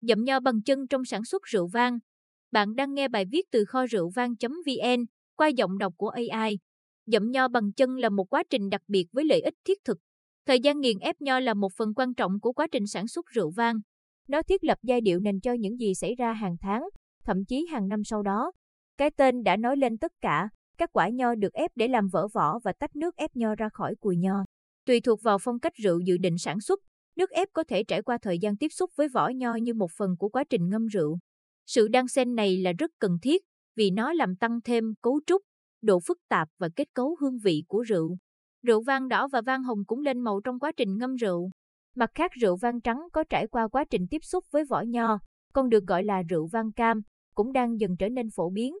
[0.00, 1.98] Dậm nho bằng chân trong sản xuất rượu vang.
[2.52, 5.04] Bạn đang nghe bài viết từ kho rượu vang.vn
[5.36, 6.58] qua giọng đọc của AI.
[7.06, 9.98] Dậm nho bằng chân là một quá trình đặc biệt với lợi ích thiết thực.
[10.46, 13.26] Thời gian nghiền ép nho là một phần quan trọng của quá trình sản xuất
[13.26, 13.76] rượu vang.
[14.28, 16.82] Nó thiết lập giai điệu nền cho những gì xảy ra hàng tháng,
[17.24, 18.52] thậm chí hàng năm sau đó.
[18.98, 20.48] Cái tên đã nói lên tất cả,
[20.78, 23.68] các quả nho được ép để làm vỡ vỏ và tách nước ép nho ra
[23.72, 24.44] khỏi cùi nho.
[24.86, 26.80] Tùy thuộc vào phong cách rượu dự định sản xuất,
[27.16, 29.90] nước ép có thể trải qua thời gian tiếp xúc với vỏ nho như một
[29.96, 31.18] phần của quá trình ngâm rượu.
[31.66, 33.42] Sự đan xen này là rất cần thiết
[33.76, 35.42] vì nó làm tăng thêm cấu trúc,
[35.82, 38.16] độ phức tạp và kết cấu hương vị của rượu.
[38.62, 41.50] Rượu vang đỏ và vang hồng cũng lên màu trong quá trình ngâm rượu.
[41.96, 45.18] Mặt khác rượu vang trắng có trải qua quá trình tiếp xúc với vỏ nho,
[45.52, 47.00] còn được gọi là rượu vang cam,
[47.34, 48.74] cũng đang dần trở nên phổ biến.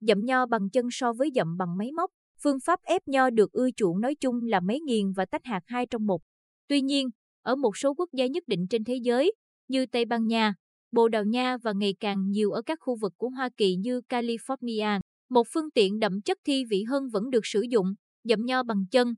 [0.00, 2.10] Dậm nho bằng chân so với dậm bằng máy móc,
[2.42, 5.60] phương pháp ép nho được ưa chuộng nói chung là máy nghiền và tách hạt
[5.66, 6.22] hai trong một.
[6.68, 7.08] Tuy nhiên,
[7.42, 9.32] ở một số quốc gia nhất định trên thế giới,
[9.68, 10.54] như Tây Ban Nha,
[10.92, 14.00] Bồ Đào Nha và ngày càng nhiều ở các khu vực của Hoa Kỳ như
[14.08, 18.62] California, một phương tiện đậm chất thi vị hơn vẫn được sử dụng, dậm nho
[18.62, 19.14] bằng chân.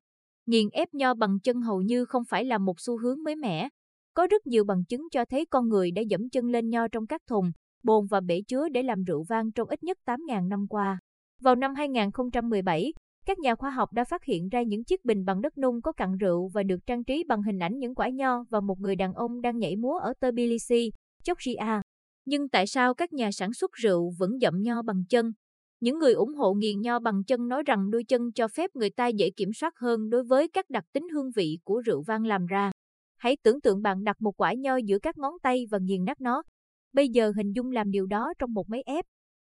[0.47, 3.69] Nghiền ép nho bằng chân hầu như không phải là một xu hướng mới mẻ.
[4.15, 7.07] Có rất nhiều bằng chứng cho thấy con người đã dẫm chân lên nho trong
[7.07, 7.51] các thùng,
[7.83, 10.99] bồn và bể chứa để làm rượu vang trong ít nhất 8.000 năm qua.
[11.41, 12.93] Vào năm 2017,
[13.27, 15.93] các nhà khoa học đã phát hiện ra những chiếc bình bằng đất nung có
[15.93, 18.97] cặn rượu và được trang trí bằng hình ảnh những quả nho và một người
[18.97, 20.91] đàn ông đang nhảy múa ở Tbilisi,
[21.27, 21.83] Georgia.
[22.25, 25.33] Nhưng tại sao các nhà sản xuất rượu vẫn dậm nho bằng chân?
[25.81, 28.91] Những người ủng hộ nghiền nho bằng chân nói rằng đôi chân cho phép người
[28.91, 32.25] ta dễ kiểm soát hơn đối với các đặc tính hương vị của rượu vang
[32.25, 32.73] làm ra.
[33.17, 36.21] Hãy tưởng tượng bạn đặt một quả nho giữa các ngón tay và nghiền nát
[36.21, 36.43] nó.
[36.93, 39.05] Bây giờ hình dung làm điều đó trong một máy ép.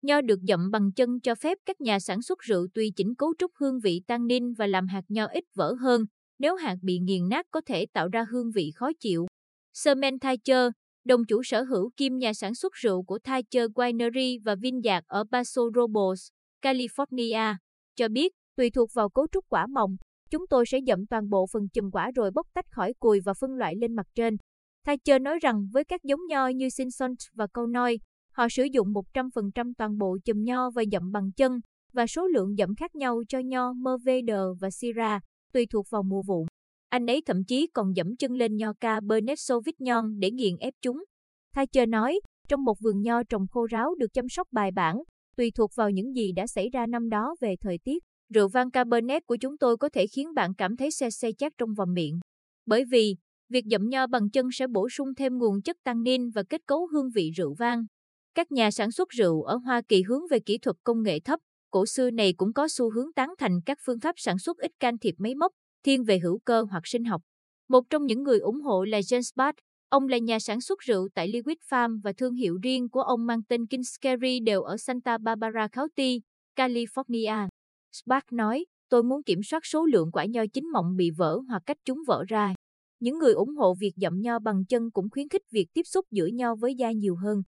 [0.02, 3.34] Nho được dậm bằng chân cho phép các nhà sản xuất rượu tùy chỉnh cấu
[3.40, 6.06] trúc hương vị tannin và làm hạt nho ít vỡ hơn.
[6.40, 9.26] Nếu hạt bị nghiền nát có thể tạo ra hương vị khó chịu.
[9.74, 10.72] Sermen Thatcher,
[11.06, 15.24] đồng chủ sở hữu kim nhà sản xuất rượu của Thatcher Winery và Vineyard ở
[15.32, 16.28] Paso Robles,
[16.62, 17.56] California,
[17.96, 19.96] cho biết, tùy thuộc vào cấu trúc quả mọng,
[20.30, 23.34] chúng tôi sẽ dậm toàn bộ phần chùm quả rồi bóc tách khỏi cùi và
[23.34, 24.36] phân loại lên mặt trên.
[24.86, 27.98] Thatcher nói rằng với các giống nho như Simpson và Conoy,
[28.42, 31.60] họ sử dụng 100% toàn bộ chùm nho và dậm bằng chân,
[31.94, 35.22] và số lượng dậm khác nhau cho nho Mervedor và Syrah,
[35.54, 36.46] tùy thuộc vào mùa vụ.
[36.90, 41.04] Anh ấy thậm chí còn dẫm chân lên nho Cabernet Sauvignon để nghiền ép chúng.
[41.54, 42.20] Thay chờ nói,
[42.50, 44.96] trong một vườn nho trồng khô ráo được chăm sóc bài bản,
[45.36, 48.04] tùy thuộc vào những gì đã xảy ra năm đó về thời tiết.
[48.34, 51.54] Rượu vang Cabernet của chúng tôi có thể khiến bạn cảm thấy xe xe chát
[51.58, 52.20] trong vòng miệng.
[52.66, 53.16] Bởi vì,
[53.50, 56.88] việc dậm nho bằng chân sẽ bổ sung thêm nguồn chất tannin và kết cấu
[56.88, 57.86] hương vị rượu vang.
[58.36, 61.40] Các nhà sản xuất rượu ở Hoa Kỳ hướng về kỹ thuật công nghệ thấp,
[61.72, 64.72] cổ xưa này cũng có xu hướng tán thành các phương pháp sản xuất ít
[64.80, 65.52] can thiệp máy móc,
[65.84, 67.22] thiên về hữu cơ hoặc sinh học.
[67.70, 69.56] Một trong những người ủng hộ là James Bart,
[69.90, 73.26] ông là nhà sản xuất rượu tại Liquid Farm và thương hiệu riêng của ông
[73.26, 76.22] mang tên Kingsbury đều ở Santa Barbara County,
[76.56, 77.48] California.
[77.92, 81.64] Spark nói, tôi muốn kiểm soát số lượng quả nho chín mọng bị vỡ hoặc
[81.66, 82.54] cách chúng vỡ ra.
[83.00, 86.06] Những người ủng hộ việc dậm nho bằng chân cũng khuyến khích việc tiếp xúc
[86.12, 87.42] giữa nho với da nhiều hơn.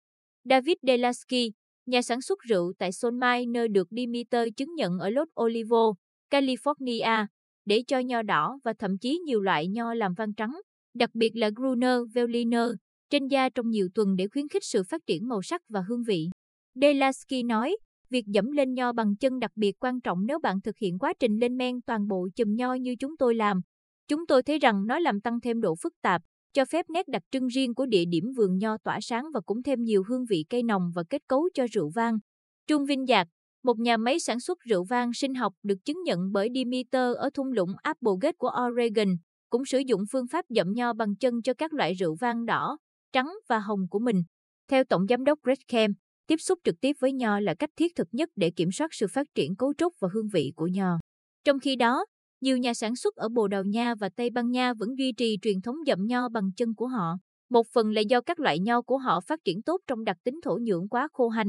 [0.50, 1.52] David Delasky,
[1.86, 5.96] nhà sản xuất rượu tại Sonmai nơi được Demeter chứng nhận ở Los Olivos,
[6.32, 7.26] California,
[7.66, 10.62] để cho nho đỏ và thậm chí nhiều loại nho làm vang trắng,
[10.94, 12.70] đặc biệt là Gruner Veltliner,
[13.10, 16.04] trên da trong nhiều tuần để khuyến khích sự phát triển màu sắc và hương
[16.04, 16.30] vị.
[16.76, 17.78] Delasky nói,
[18.10, 21.14] việc dẫm lên nho bằng chân đặc biệt quan trọng nếu bạn thực hiện quá
[21.20, 23.62] trình lên men toàn bộ chùm nho như chúng tôi làm.
[24.08, 26.22] Chúng tôi thấy rằng nó làm tăng thêm độ phức tạp,
[26.54, 29.64] cho phép nét đặc trưng riêng của địa điểm vườn nho tỏa sáng và cũng
[29.64, 32.18] thêm nhiều hương vị cây nồng và kết cấu cho rượu vang.
[32.68, 33.28] Trung Vinh Dạc,
[33.64, 37.30] một nhà máy sản xuất rượu vang sinh học được chứng nhận bởi Demeter ở
[37.34, 39.08] thung lũng Applegate của Oregon,
[39.50, 42.78] cũng sử dụng phương pháp dậm nho bằng chân cho các loại rượu vang đỏ,
[43.12, 44.24] trắng và hồng của mình.
[44.68, 45.92] Theo Tổng Giám đốc Greg Kem,
[46.28, 49.08] tiếp xúc trực tiếp với nho là cách thiết thực nhất để kiểm soát sự
[49.08, 51.00] phát triển cấu trúc và hương vị của nho.
[51.44, 52.06] Trong khi đó,
[52.44, 55.38] nhiều nhà sản xuất ở Bồ Đào Nha và Tây Ban Nha vẫn duy trì
[55.42, 57.18] truyền thống dậm nho bằng chân của họ.
[57.50, 60.40] Một phần là do các loại nho của họ phát triển tốt trong đặc tính
[60.44, 61.48] thổ nhưỡng quá khô hành.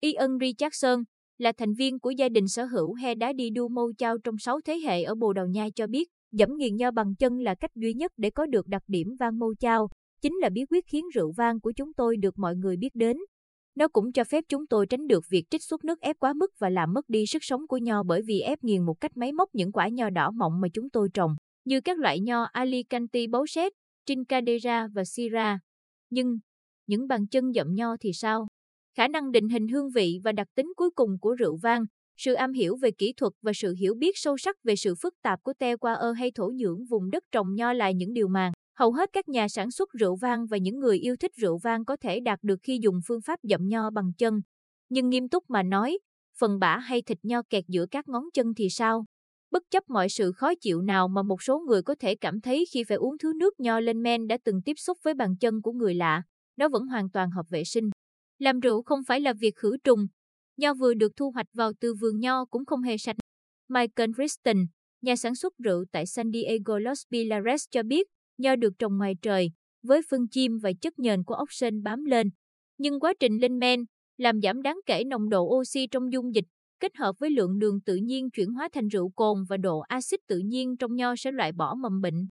[0.00, 1.02] Ian Richardson,
[1.38, 4.38] là thành viên của gia đình sở hữu he đá đi đu mâu chao trong
[4.38, 7.54] 6 thế hệ ở Bồ Đào Nha cho biết, dẫm nghiền nho bằng chân là
[7.54, 9.88] cách duy nhất để có được đặc điểm vang mâu chao,
[10.22, 13.16] chính là bí quyết khiến rượu vang của chúng tôi được mọi người biết đến.
[13.74, 16.52] Nó cũng cho phép chúng tôi tránh được việc trích xuất nước ép quá mức
[16.58, 19.32] và làm mất đi sức sống của nho bởi vì ép nghiền một cách máy
[19.32, 21.34] móc những quả nho đỏ mọng mà chúng tôi trồng,
[21.64, 23.72] như các loại nho Alicante bấu xét,
[24.06, 25.58] Trincadera và Syrah.
[26.10, 26.38] Nhưng,
[26.86, 28.46] những bàn chân dậm nho thì sao?
[28.96, 31.84] khả năng định hình hương vị và đặc tính cuối cùng của rượu vang,
[32.16, 35.14] sự am hiểu về kỹ thuật và sự hiểu biết sâu sắc về sự phức
[35.22, 38.28] tạp của te qua ơ hay thổ nhưỡng vùng đất trồng nho là những điều
[38.28, 41.58] mà Hầu hết các nhà sản xuất rượu vang và những người yêu thích rượu
[41.58, 44.40] vang có thể đạt được khi dùng phương pháp dậm nho bằng chân.
[44.88, 45.98] Nhưng nghiêm túc mà nói,
[46.38, 49.04] phần bã hay thịt nho kẹt giữa các ngón chân thì sao?
[49.50, 52.64] Bất chấp mọi sự khó chịu nào mà một số người có thể cảm thấy
[52.72, 55.62] khi phải uống thứ nước nho lên men đã từng tiếp xúc với bàn chân
[55.62, 56.22] của người lạ,
[56.56, 57.90] nó vẫn hoàn toàn hợp vệ sinh.
[58.38, 60.06] Làm rượu không phải là việc khử trùng.
[60.56, 63.16] Nho vừa được thu hoạch vào từ vườn nho cũng không hề sạch.
[63.68, 64.56] Michael Kristen,
[65.02, 68.08] nhà sản xuất rượu tại San Diego Los Pilares cho biết,
[68.40, 69.50] nho được trồng ngoài trời,
[69.82, 72.30] với phân chim và chất nhờn của ốc sên bám lên.
[72.78, 73.84] Nhưng quá trình lên men,
[74.18, 76.44] làm giảm đáng kể nồng độ oxy trong dung dịch,
[76.80, 80.20] kết hợp với lượng đường tự nhiên chuyển hóa thành rượu cồn và độ axit
[80.28, 82.26] tự nhiên trong nho sẽ loại bỏ mầm bệnh.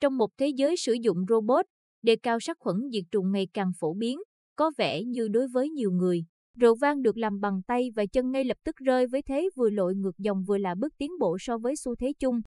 [0.00, 1.66] Trong một thế giới sử dụng robot,
[2.02, 4.18] đề cao sát khuẩn diệt trùng ngày càng phổ biến,
[4.56, 6.24] có vẻ như đối với nhiều người,
[6.58, 9.70] rượu vang được làm bằng tay và chân ngay lập tức rơi với thế vừa
[9.70, 12.40] lội ngược dòng vừa là bước tiến bộ so với xu thế chung.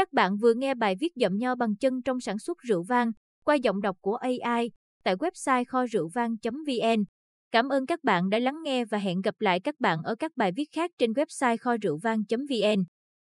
[0.00, 3.12] Các bạn vừa nghe bài viết dậm nho bằng chân trong sản xuất rượu vang
[3.44, 4.70] qua giọng đọc của AI
[5.04, 7.04] tại website kho rượu vang.vn.
[7.50, 10.36] Cảm ơn các bạn đã lắng nghe và hẹn gặp lại các bạn ở các
[10.36, 12.84] bài viết khác trên website kho rượu vang.vn.